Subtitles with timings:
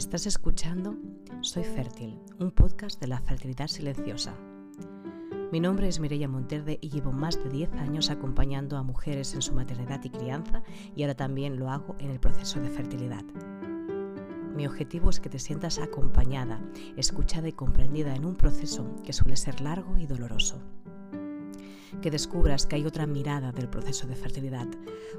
[0.00, 0.96] Estás escuchando
[1.42, 4.34] Soy Fértil, un podcast de la fertilidad silenciosa.
[5.52, 9.42] Mi nombre es Mireia Monterde y llevo más de 10 años acompañando a mujeres en
[9.42, 10.62] su maternidad y crianza
[10.96, 13.24] y ahora también lo hago en el proceso de fertilidad.
[14.56, 16.62] Mi objetivo es que te sientas acompañada,
[16.96, 20.62] escuchada y comprendida en un proceso que suele ser largo y doloroso
[22.00, 24.66] que descubras que hay otra mirada del proceso de fertilidad,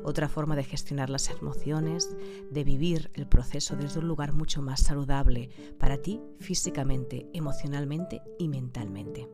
[0.03, 2.15] otra forma de gestionar las emociones,
[2.49, 8.47] de vivir el proceso desde un lugar mucho más saludable para ti físicamente, emocionalmente y
[8.47, 9.27] mentalmente.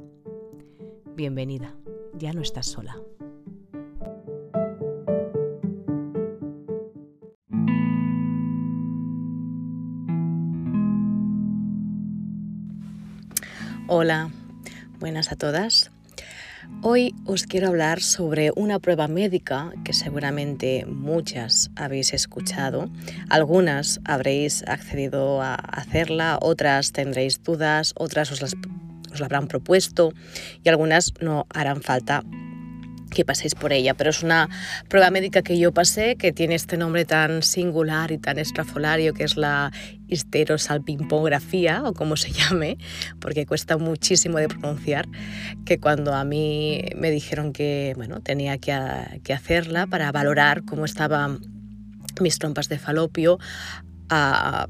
[1.15, 1.75] Bienvenida,
[2.13, 2.97] ya no estás sola.
[13.89, 14.29] Hola,
[14.99, 15.91] buenas a todas.
[16.83, 22.89] Hoy os quiero hablar sobre una prueba médica que seguramente muchas habéis escuchado.
[23.29, 28.53] Algunas habréis accedido a hacerla, otras tendréis dudas, otras os, las,
[29.11, 30.13] os la habrán propuesto
[30.63, 32.23] y algunas no harán falta
[33.09, 34.49] que paséis por ella, pero es una
[34.89, 39.23] prueba médica que yo pasé que tiene este nombre tan singular y tan estrafolario que
[39.23, 39.71] es la
[40.07, 42.77] histerosalpimpografía o como se llame,
[43.19, 45.07] porque cuesta muchísimo de pronunciar,
[45.65, 48.71] que cuando a mí me dijeron que bueno, tenía que,
[49.33, 51.39] hacerla para valorar cómo estaban
[52.19, 53.39] mis trompas de falopio,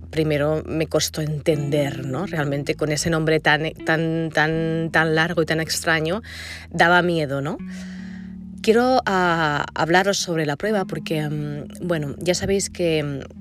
[0.09, 2.25] primero me costó entender, ¿no?
[2.25, 6.21] Realmente con ese nombre tan, tan, tan, tan largo y tan extraño,
[6.71, 7.57] daba miedo, ¿no?
[8.61, 13.36] Quiero ah, hablaros sobre la prueba porque, mm, bueno, ya sabéis que mm,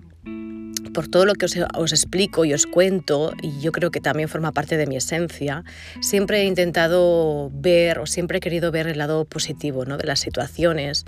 [0.96, 4.52] por todo lo que os, explico y os cuento, y yo creo que también forma
[4.52, 5.62] parte de mi esencia,
[6.00, 9.98] siempre he intentado ver o siempre he querido ver el lado positivo ¿no?
[9.98, 11.04] de las situaciones.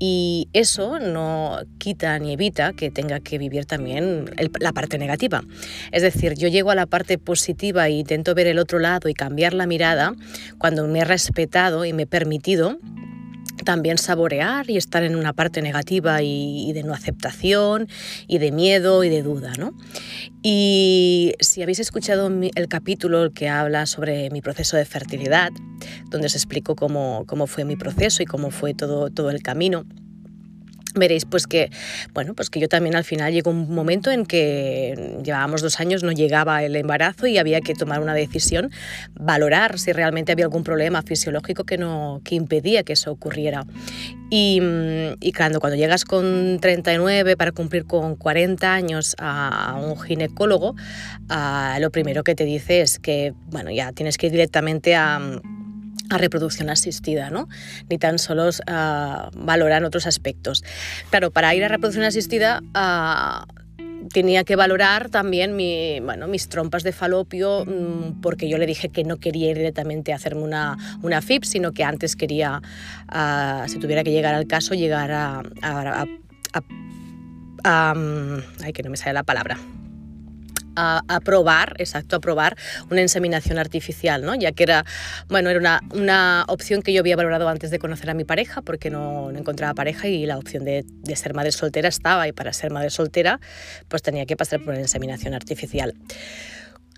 [0.00, 5.44] Y eso no quita ni evita que tenga que vivir también la parte negativa.
[5.92, 9.14] Es decir, yo llego a la parte positiva e intento ver el otro lado y
[9.14, 10.12] cambiar la mirada
[10.58, 12.80] cuando me he respetado y me he permitido
[13.62, 17.88] también saborear y estar en una parte negativa y, de no aceptación
[18.26, 19.52] y de miedo y de duda.
[19.58, 19.74] ¿no?
[20.42, 25.50] Y si habéis escuchado el capítulo que habla sobre mi proceso de fertilidad,
[26.10, 29.84] donde os explico cómo, cómo fue mi proceso y cómo fue todo, todo el camino,
[30.94, 31.70] veréis pues que
[32.14, 36.02] bueno pues que yo también al final llegó un momento en que llevábamos dos años
[36.02, 38.70] no llegaba el embarazo y había que tomar una decisión
[39.14, 43.64] valorar si realmente había algún problema fisiológico que no que impedía que eso ocurriera.
[44.32, 44.60] Y,
[45.20, 50.76] y cuando, cuando llegas con 39 para cumplir con 40 años a, un ginecólogo
[51.80, 55.20] lo primero que te dice es que bueno ya tienes que ir directamente a
[56.10, 57.48] a reproducción asistida, ¿no?
[57.88, 60.62] Ni tan solo uh, valoran otros aspectos.
[61.08, 63.46] Claro, para ir a reproducción asistida uh,
[64.12, 68.88] tenía que valorar también mi, bueno, mis trompas de falopio, mm, porque yo le dije
[68.88, 72.60] que no quería ir directamente a hacerme una, una FIP, sino que antes quería,
[73.14, 75.42] uh, si tuviera que llegar al caso, llegar a
[77.62, 79.58] ay, que no me sale la palabra
[80.76, 81.02] a,
[81.78, 82.56] exacto, a probar
[82.90, 84.34] una inseminación artificial, ¿no?
[84.34, 84.84] ya que era,
[85.28, 88.62] bueno, era una, una, opción que yo había valorado antes de conocer a mi pareja,
[88.62, 92.32] porque no, no encontraba pareja y la opción de, de, ser madre soltera estaba, y
[92.32, 93.40] para ser madre soltera,
[93.88, 95.94] pues tenía que pasar por una inseminación artificial.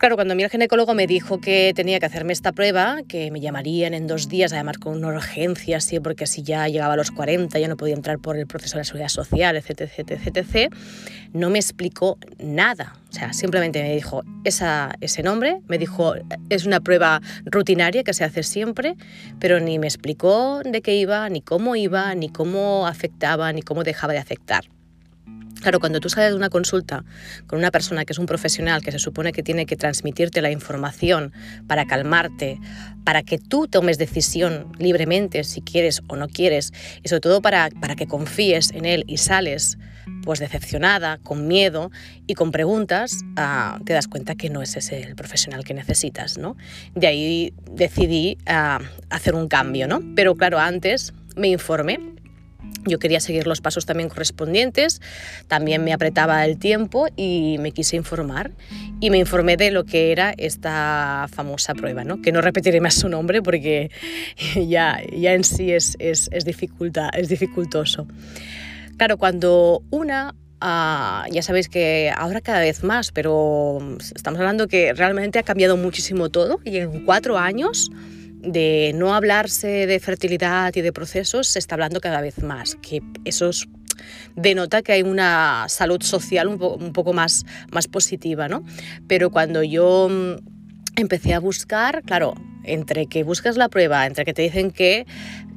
[0.02, 3.30] Claro, cuando a mí el ginecólogo me dijo que tenía que hacerme esta prueba, que
[3.30, 6.96] me llamarían en dos días, además con una urgencia, sí, porque si ya llegaba a
[6.96, 10.20] los 40 ya no podía entrar por el proceso de la seguridad social, etc, etc,
[10.26, 10.74] etc,
[11.32, 12.96] no me explicó nada.
[13.10, 16.14] O sea, simplemente me dijo esa, ese nombre, me dijo,
[16.48, 18.96] es una prueba rutinaria que se hace siempre,
[19.38, 23.84] pero ni me explicó de qué iba, ni cómo iba, ni cómo afectaba, ni cómo
[23.84, 24.64] dejaba de afectar.
[25.62, 27.05] Claro, cuando tú sales de una consulta
[27.47, 30.50] con una persona que es un profesional, que se supone que tiene que transmitirte la
[30.50, 31.33] información
[31.69, 32.59] para calmarte,
[33.05, 37.71] para que tú tomes decisión libremente si quieres o no quieres, y sobre todo para,
[37.81, 39.78] para que confíes en él y sales
[40.25, 41.93] pues decepcionada, con miedo
[42.26, 46.38] y con preguntas, ah, te das cuenta que no es ese el profesional que necesitas,
[46.38, 46.56] ¿no?
[46.94, 48.81] De ahí decidí ah,
[49.11, 50.03] hacer un cambio, ¿no?
[50.17, 52.00] Pero claro, antes me informé
[52.84, 55.00] yo quería seguir los pasos también correspondientes,
[55.48, 58.50] también me apretaba el tiempo y me quise informar
[59.00, 62.20] y me informé de lo que era esta famosa prueba, ¿no?
[62.20, 63.90] que no repetiré más su nombre porque
[64.69, 68.06] ya, ya en sí es, es, es, es dificultoso.
[68.96, 73.80] Claro, cuando una Uh, ya sabéis que ahora cada vez más, pero
[74.14, 77.90] estamos hablando que realmente ha cambiado muchísimo todo y en cuatro años
[78.43, 83.03] de no hablarse de fertilidad y de procesos se está hablando cada vez más, que
[83.25, 83.69] esos
[84.35, 88.65] denota que hay una salud social un, un poco más, más positiva, ¿no?
[89.06, 94.35] Pero cuando yo mm, empecé a buscar, claro, entre que buscas la prueba, entre que
[94.35, 95.06] te dicen que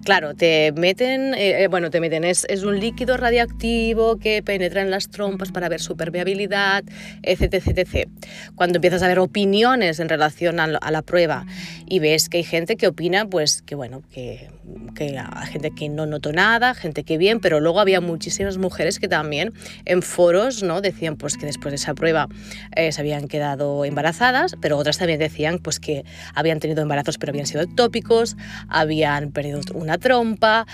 [0.06, 4.84] Claro, te meten, eh, eh, bueno, te meten, es, es, un líquido radiactivo que penetra
[4.84, 6.84] en las trompas para ver su permeabilidad,
[7.24, 8.08] etc, etc,
[8.54, 11.48] Cuando empiezas a ver opiniones en relación a, la prueba
[11.88, 14.52] y ves que hay gente que opina, pues que bueno, que,
[14.94, 19.00] que hay gente que no notó nada, gente que bien, pero luego había muchísimas mujeres
[19.00, 19.54] que también
[19.86, 20.82] en foros, ¿no?
[20.82, 22.28] Decían pues que después de esa prueba
[22.76, 26.06] eh, se habían quedado embarazadas, pero otras también decían pues que
[26.36, 28.38] habían tenido embarazos pero habían sido ectópicos,
[28.68, 30.66] habían perdido una trompa,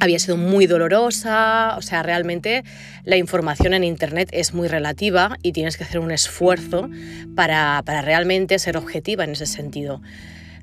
[0.00, 2.62] había sido muy dolorosa, o sea, realmente
[3.04, 6.88] la información en Internet es muy relativa y tienes que hacer un esfuerzo
[7.34, 10.02] para, para realmente ser objetiva en ese sentido.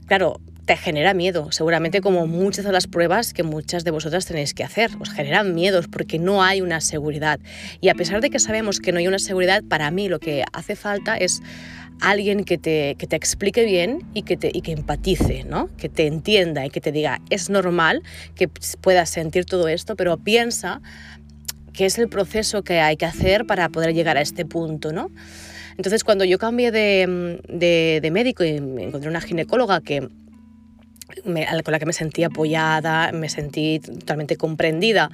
[0.06, 4.54] Claro, te genera miedo, seguramente como muchas de las pruebas que muchas de vosotras tenéis
[4.54, 4.92] que hacer.
[5.00, 7.40] Os generan miedos porque no hay una seguridad.
[7.82, 10.44] Y a pesar de que sabemos que no hay una seguridad, para mí lo que
[10.54, 11.42] hace falta es
[12.02, 15.70] alguien que te, que te explique bien y que, te, y que empatice, ¿no?
[15.78, 18.04] que te entienda y que te diga, es normal
[18.36, 18.48] que
[18.82, 20.82] puedas sentir todo esto, pero piensa
[21.74, 24.94] que es el proceso que hay que hacer para poder llegar a este punto.
[24.94, 25.10] ¿no?
[25.78, 30.08] Entonces, cuando yo cambié de, de, de médico y me encontré una ginecóloga que
[31.24, 35.12] con la que me sentí apoyada, me sentí totalmente comprendida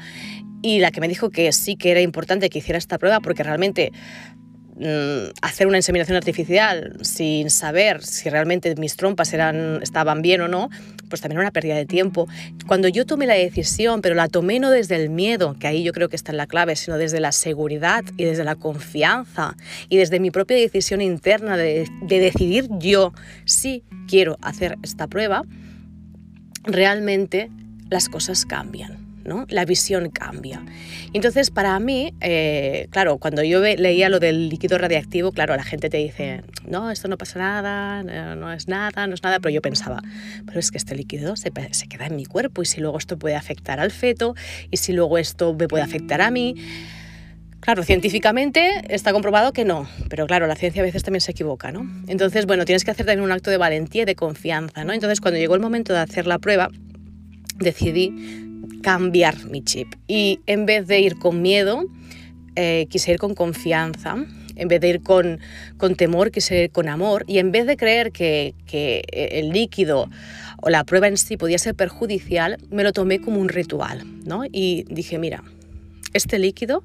[0.62, 3.44] y la que me dijo que sí que era importante que hiciera esta prueba porque
[3.44, 3.92] realmente
[5.42, 10.70] hacer una inseminación artificial sin saber si realmente mis trompas eran, estaban bien o no,
[11.10, 12.28] pues también era una pérdida de tiempo.
[12.68, 15.94] Cuando yo tomé la decisión, pero la tomé no desde el miedo, que ahí yo
[15.94, 19.56] creo que está en la clave, sino desde la seguridad y desde la confianza
[19.90, 23.14] y desde mi propia decisión interna de decidir yo
[23.46, 25.44] si quiero hacer esta prueba,
[26.64, 27.50] realmente
[27.90, 29.11] las cosas cambian.
[29.24, 29.46] ¿No?
[29.50, 30.64] La visión cambia.
[31.14, 35.90] Entonces, para mí, eh, claro, cuando yo leía lo del líquido radiactivo, claro, la gente
[35.90, 38.04] te dice, no, esto no pasa nada,
[38.36, 40.02] no, es nada, no es nada, pero yo pensaba,
[40.46, 43.18] pero es que este líquido se, se, queda en mi cuerpo y si luego esto
[43.18, 44.36] puede afectar al feto
[44.70, 46.56] y si luego esto me puede afectar a mí.
[47.60, 51.72] Claro, científicamente está comprobado que no, pero claro, la ciencia a veces también se equivoca,
[51.72, 51.88] ¿no?
[52.08, 54.94] Entonces, bueno, tienes que hacer también un acto de valentía y de confianza, ¿no?
[54.94, 56.70] Entonces, cuando llegó el momento de hacer la prueba,
[57.60, 58.50] decidí
[58.82, 59.88] cambiar mi chip.
[60.08, 61.86] Y en vez de ir con miedo,
[62.56, 64.16] eh, quise ir con confianza.
[64.56, 65.40] En vez de ir con,
[65.78, 67.24] con, temor, quise ir con amor.
[67.28, 70.10] Y en vez de creer que, que el líquido
[70.62, 74.04] o la prueba en sí podía ser perjudicial, me lo tomé como un ritual.
[74.26, 74.44] ¿no?
[74.46, 75.44] Y dije, mira,
[76.14, 76.84] este líquido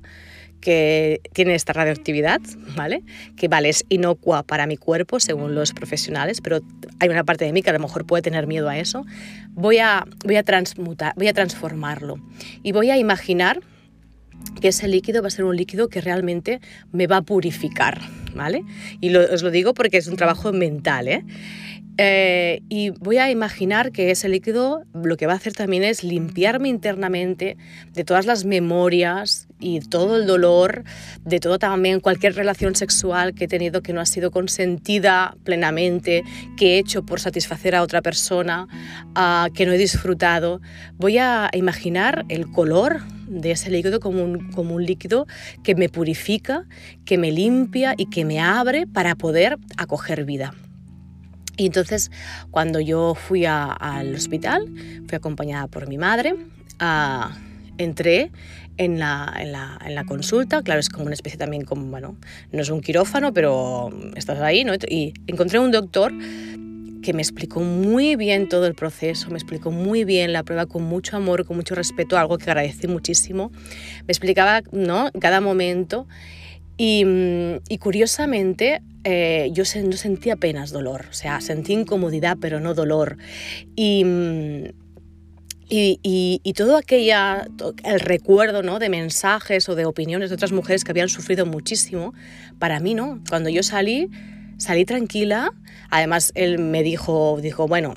[0.60, 2.40] que tiene esta radioactividad,
[2.76, 3.02] ¿vale?
[3.36, 6.60] Que vale, es inocua para mi cuerpo según los profesionales, pero
[6.98, 9.04] hay una parte de mí que a lo mejor puede tener miedo a eso.
[9.50, 12.16] Voy a, voy a transmutar, voy a transformarlo
[12.62, 13.60] y voy a imaginar
[14.60, 16.60] que ese líquido va a ser un líquido que realmente
[16.92, 18.00] me va a purificar,
[18.34, 18.62] ¿vale?
[19.00, 21.24] Y os lo digo porque es un trabajo mental, ¿eh?
[21.98, 26.04] Eh, y voy a imaginar que ese líquido lo que va a hacer también es
[26.04, 27.56] limpiarme internamente
[27.92, 30.84] de todas las memorias y todo el dolor,
[31.24, 36.22] de todo también cualquier relación sexual que he tenido que no ha sido consentida plenamente,
[36.56, 38.68] que he hecho por satisfacer a otra persona,
[39.16, 40.60] uh, que no he disfrutado.
[40.96, 45.26] Voy a imaginar el color de ese líquido como un, como un líquido
[45.62, 46.64] que me purifica,
[47.04, 50.54] que me limpia y que me abre para poder acoger vida.
[51.56, 52.10] Y entonces,
[52.50, 54.66] cuando yo fui al hospital,
[55.08, 56.36] fui acompañada por mi madre,
[57.78, 58.30] entré
[58.78, 62.16] en la, en, la, en la, consulta, claro, es como una especie también como, bueno,
[62.52, 64.74] no es un quirófano, pero estás ahí, ¿no?
[64.74, 66.12] Y encontré un doctor
[67.02, 70.82] que me explicó muy bien todo el proceso, me explicó muy bien la prueba con
[70.82, 73.52] mucho amor, con mucho respeto, algo que agradecí muchísimo.
[74.06, 75.10] Me explicaba, ¿no?
[75.20, 76.06] Cada momento
[76.76, 82.58] y, mm, y curiosamente eh, yo no sentía apenas dolor, o sea, sentí incomodidad pero
[82.58, 83.18] no dolor.
[83.76, 84.04] Y,
[85.68, 87.48] y, y, todo aquella,
[87.84, 88.78] el recuerdo ¿no?
[88.78, 92.14] de mensajes o de opiniones de otras mujeres que habían sufrido muchísimo,
[92.58, 93.20] para mí no.
[93.28, 94.08] Cuando yo salí,
[94.58, 95.52] salí tranquila.
[95.90, 97.96] Además, él me dijo, dijo, bueno,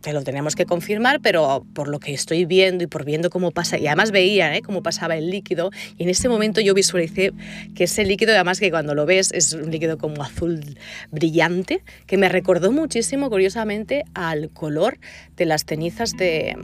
[0.00, 3.50] te lo tenemos que confirmar, pero por lo que estoy viendo y por viendo cómo
[3.50, 4.62] pasa, y además veía ¿eh?
[4.62, 7.32] cómo pasaba el líquido, y en ese momento yo visualicé
[7.74, 10.78] que ese líquido, además que cuando lo ves es un líquido como azul
[11.10, 14.98] brillante, que me recordó muchísimo, curiosamente, al color
[15.36, 16.56] de las cenizas de,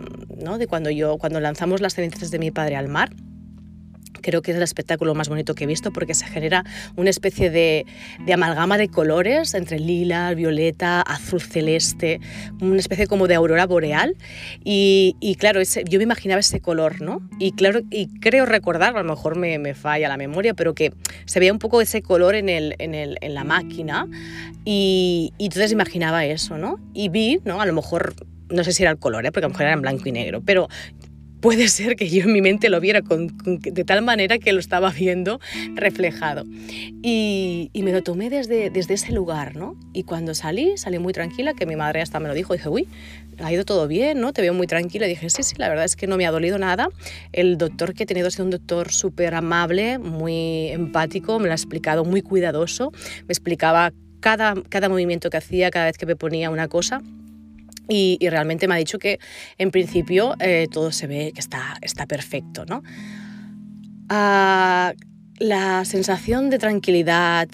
[0.43, 0.59] ¿no?
[0.59, 3.11] de cuando, yo, cuando lanzamos las cenizas de mi padre al mar
[4.27, 6.65] Creo que es el espectáculo más bonito que he visto porque se genera
[6.97, 7.87] una especie de,
[8.35, 12.19] amalgama de colores entre lila, violeta, azul celeste,
[12.61, 14.17] una especie como de aurora boreal.
[14.65, 17.21] Y, claro, yo me imaginaba ese color, ¿no?
[17.39, 20.93] Y claro, y creo recordar, a lo mejor me, falla la memoria, pero que
[21.27, 24.09] se veía un poco ese color en, el, en, el, en la máquina.
[24.65, 26.81] Y, y entonces imaginaba eso, ¿no?
[26.95, 27.61] Y vi, ¿no?
[27.61, 28.17] A lo mejor
[28.49, 29.33] no sé si era el color, ¿eh?
[29.33, 30.69] porque a lo mejor era en blanco y negro, pero
[31.41, 34.91] puede ser que yo en mi mente lo viera de tal manera que lo estaba
[34.91, 35.41] viendo
[35.75, 36.45] reflejado.
[37.03, 39.77] Y, me lo tomé desde, ese lugar, ¿no?
[39.93, 42.89] Y cuando salí, salí muy tranquila, que mi madre hasta me lo dijo, dije, uy,
[43.39, 44.33] ha ido todo bien, ¿no?
[44.33, 45.07] Te veo muy tranquila.
[45.07, 46.89] Y dije, sí, sí, la verdad es que no me ha dolido nada.
[47.33, 51.53] El doctor que he tenido ha sido un doctor súper amable, muy empático, me lo
[51.53, 52.91] ha explicado muy cuidadoso,
[53.29, 57.03] me explicaba cada movimiento que hacía, cada vez que me ponía una cosa.
[57.89, 59.19] Y, realmente me ha dicho que
[59.59, 62.65] en principio eh, todo se ve que está, está perfecto.
[62.67, 62.83] ¿no?
[64.09, 64.93] Ah,
[65.39, 67.49] la sensación de tranquilidad,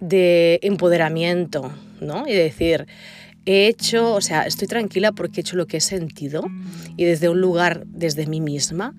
[0.00, 2.26] de empoderamiento, ¿no?
[2.26, 2.86] y decir,
[3.44, 6.44] he hecho, o sea, estoy tranquila porque he hecho lo que he sentido
[6.96, 8.94] y desde un lugar, desde mí misma,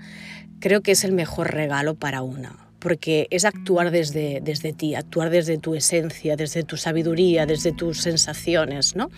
[0.59, 5.29] creo que es el mejor regalo para una porque es actuar desde, desde ti, actuar
[5.29, 9.09] desde tu esencia, desde tu sabiduría, desde tus sensaciones, ¿no?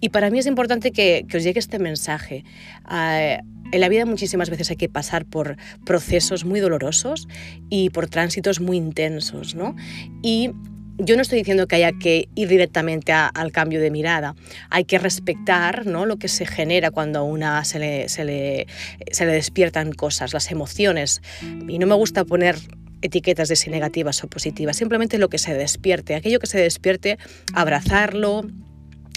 [0.00, 2.44] Y para mí es importante que, os llegue este mensaje.
[2.84, 3.38] Ah,
[3.72, 5.56] en la vida muchísimas veces hay que pasar por
[5.86, 7.26] procesos muy dolorosos
[7.70, 9.74] y por tránsitos muy intensos, ¿no?
[10.22, 10.50] Y
[10.98, 14.34] yo no estoy diciendo que haya que ir directamente al cambio de mirada.
[14.70, 16.06] Hay que respetar ¿no?
[16.06, 18.66] lo que se genera cuando a una se le, se, le,
[19.10, 21.22] se le despiertan cosas, las emociones.
[21.66, 22.56] Y no me gusta poner
[23.02, 27.18] etiquetas de si negativas o positivas, simplemente lo que se despierte, aquello que se despierte,
[27.52, 28.46] abrazarlo,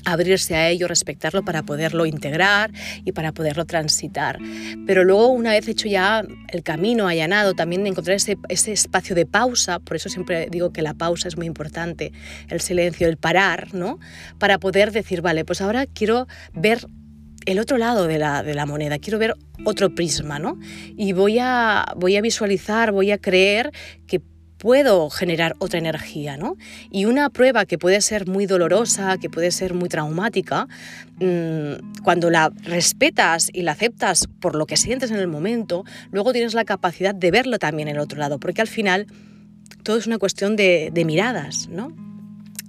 [0.05, 2.71] abrirse a ello, respetarlo para poderlo integrar
[3.03, 4.39] y para poderlo transitar.
[4.85, 9.25] Pero luego, una vez hecho ya el camino allanado, también encontrar ese, ese, espacio de
[9.25, 12.11] pausa, por eso siempre digo que la pausa es muy importante,
[12.49, 13.99] el silencio, el parar, ¿no?
[14.37, 16.87] Para poder decir, vale, pues ahora quiero ver
[17.45, 20.57] el otro lado de la, de la, moneda, quiero ver otro prisma, ¿no?
[20.97, 23.71] Y voy a, voy a visualizar, voy a creer
[24.07, 24.21] que
[24.57, 26.55] puedo generar otra energía, ¿no?
[26.89, 30.67] Y una prueba que puede ser muy dolorosa, que puede ser muy traumática,
[31.19, 36.33] mm, cuando la respetas y la aceptas por lo que sientes en el momento, luego
[36.33, 39.07] tienes la capacidad de verlo también en el otro lado, porque al final
[39.83, 41.93] todo es una cuestión de, de miradas, ¿no?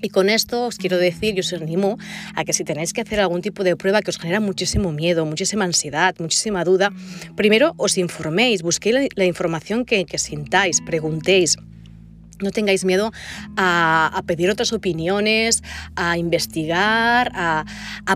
[0.03, 1.99] Y con esto os quiero decir, yo os animo
[2.35, 5.25] a que si tenéis que hacer algún tipo de prueba que os genera muchísimo miedo,
[5.27, 6.93] muchísima ansiedad, muchísima duda,
[7.35, 11.57] primero os informéis, busquéis la, información que, que sintáis, preguntéis.
[12.41, 13.13] No tengáis miedo
[13.57, 15.63] a, pedir otras opiniones,
[15.95, 17.65] a investigar, a,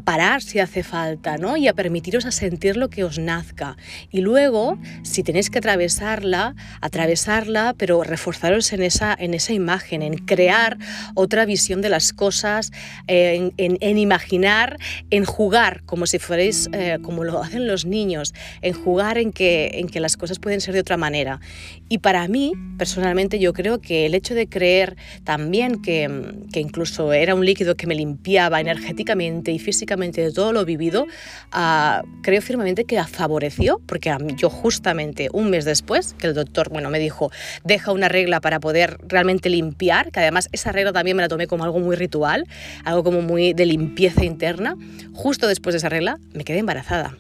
[0.05, 1.57] parar si hace falta, ¿no?
[1.57, 3.77] Y a permitiros a sentir lo que os nazca.
[4.11, 10.15] Y luego, si tenéis que atravesarla, atravesarla, pero reforzaros en esa, en esa imagen, en
[10.15, 10.79] crear
[11.15, 12.73] otra visión de las cosas,
[13.07, 14.79] en, imaginar,
[15.11, 19.71] en jugar, como si fuerais, eh, como lo hacen los niños, en jugar en que,
[19.75, 21.41] en que las cosas pueden ser de otra manera.
[21.89, 26.11] Y para mí, personalmente, yo creo que el hecho de creer también que,
[26.55, 31.07] incluso era un líquido que me limpiaba energéticamente y físicamente de todo lo vivido,
[31.53, 36.91] ah, creo firmemente que favoreció, porque yo justamente un mes después, que el doctor bueno,
[36.91, 37.31] me dijo,
[37.65, 41.47] deja una regla para poder realmente limpiar, que además esa regla también me la tomé
[41.47, 42.47] como algo muy ritual,
[42.85, 44.77] algo como muy de limpieza interna,
[45.13, 47.17] justo después de esa regla me quedé embarazada.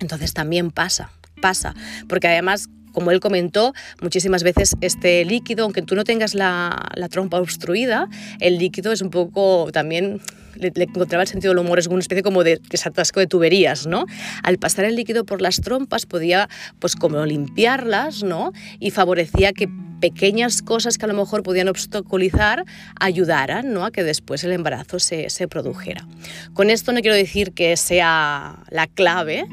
[0.00, 1.74] Entonces también pasa, pasa,
[2.08, 7.38] porque además como él comentó, muchísimas veces este líquido, aunque tú no tengas la, trompa
[7.38, 8.08] obstruida,
[8.40, 10.20] el líquido es un poco también
[10.56, 14.06] le, encontraba el sentido del humor, es una especie como de atasco de tuberías, ¿no?
[14.42, 16.48] Al pasar el líquido por las trompas podía,
[16.80, 18.52] pues como limpiarlas, ¿no?
[18.80, 19.68] Y favorecía que
[20.00, 22.64] pequeñas cosas que a lo mejor podían obstaculizar
[22.98, 23.84] ayudaran, ¿no?
[23.84, 26.04] A que después el embarazo se, se produjera.
[26.52, 29.46] Con esto no quiero decir que sea la clave,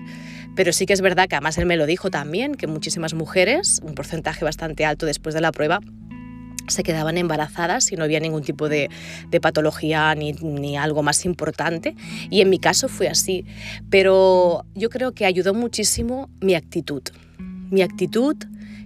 [0.55, 3.81] pero sí que es verdad que además él me lo dijo también, que muchísimas mujeres,
[3.83, 5.79] un porcentaje bastante alto después de la prueba,
[6.67, 8.89] se quedaban embarazadas y no había ningún tipo de,
[9.41, 11.95] patología ni, ni, algo más importante.
[12.29, 13.45] Y en mi caso fue así.
[13.89, 17.03] Pero yo creo que ayudó muchísimo mi actitud.
[17.69, 18.35] Mi actitud,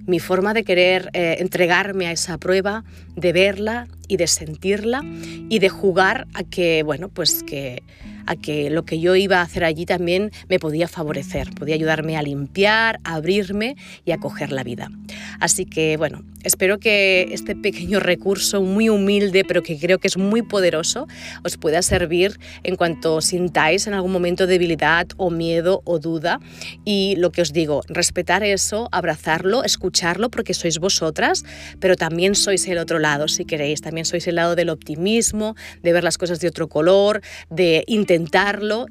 [0.05, 2.83] mi forma de querer eh, entregarme a esa prueba,
[3.15, 5.03] de verla y de sentirla
[5.49, 7.83] y de jugar a que, bueno, pues que
[8.29, 12.15] a que lo que yo iba a hacer allí también me podía favorecer, podía ayudarme
[12.15, 14.91] a limpiar, a abrirme y a coger la vida.
[15.39, 20.17] Así que bueno, espero que este pequeño recurso muy humilde, pero que creo que es
[20.17, 21.07] muy poderoso,
[21.43, 26.39] os pueda servir en cuanto sintáis en algún momento debilidad o miedo o duda.
[26.85, 31.43] Y lo que os digo, respetar eso, abrazarlo, escucharlo, porque sois vosotras,
[31.79, 33.81] pero también sois el otro lado, si queréis.
[33.81, 38.18] También sois el lado del optimismo, de ver las cosas de otro color, de intentar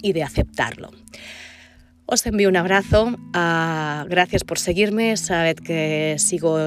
[0.02, 0.90] y de aceptarlo.
[2.06, 6.58] Os envío un abrazo, ah, gracias por seguirme, sabed que sigo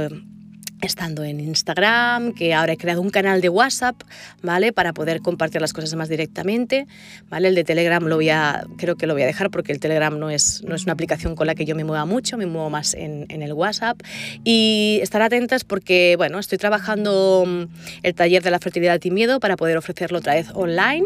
[0.82, 3.96] estando en Instagram, que ahora he creado un canal de WhatsApp,
[4.42, 4.74] ¿vale?
[4.74, 6.88] Para poder compartir las cosas más directamente,
[7.30, 7.50] ¿vale?
[7.50, 10.18] El de Telegram lo voy a, creo que lo voy a dejar porque el Telegram
[10.18, 12.70] no es, no es una aplicación con la que yo me mueva mucho, me muevo
[12.70, 14.02] más en, en el WhatsApp.
[14.44, 17.64] Y estar atentas porque, bueno, estoy trabajando mm,
[18.04, 21.06] el taller de la fertilidad y miedo para poder ofrecerlo otra vez online,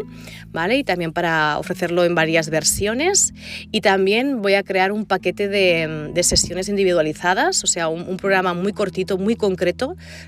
[0.52, 0.78] ¿vale?
[0.78, 3.34] Y también para ofrecerlo en varias versiones.
[3.72, 8.16] Y también voy a crear un paquete de, de sesiones individualizadas, o sea, un, un
[8.16, 9.65] programa muy cortito, muy concreto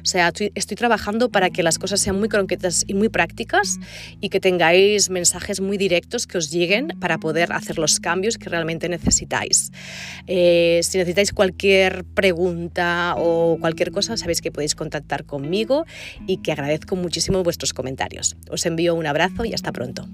[0.02, 3.78] o sea, estoy, trabajando para que las cosas sean muy concretas y muy prácticas
[4.20, 8.48] y que tengáis mensajes muy directos que os lleguen para poder hacer los cambios que
[8.48, 9.70] realmente necesitáis.
[10.26, 15.84] Eh, si necesitáis cualquier pregunta o cualquier cosa, sabéis que podéis contactar conmigo
[16.26, 18.36] y que agradezco muchísimo vuestros comentarios.
[18.50, 20.08] Os envío un abrazo y hasta pronto.